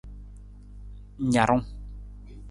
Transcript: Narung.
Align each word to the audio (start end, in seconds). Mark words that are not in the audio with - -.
Narung. 1.33 1.63